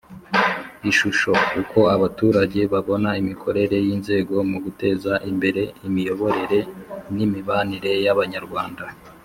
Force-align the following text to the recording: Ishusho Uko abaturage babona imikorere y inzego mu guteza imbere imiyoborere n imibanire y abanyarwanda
Ishusho 0.91 1.31
Uko 1.61 1.79
abaturage 1.95 2.59
babona 2.73 3.09
imikorere 3.21 3.75
y 3.87 3.89
inzego 3.95 4.35
mu 4.49 4.57
guteza 4.65 5.13
imbere 5.31 5.61
imiyoborere 5.87 6.59
n 7.15 7.17
imibanire 7.25 7.93
y 8.07 8.09
abanyarwanda 8.15 8.83